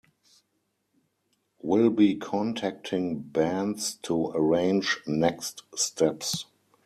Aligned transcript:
Will 1.61 1.91
be 1.91 2.15
contacting 2.15 3.19
bands 3.21 3.99
to 4.01 4.29
arrange 4.33 4.97
next 5.05 5.61
steps. 5.75 6.45